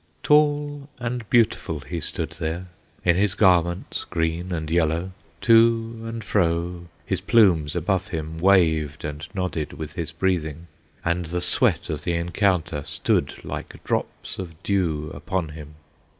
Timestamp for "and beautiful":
0.97-1.81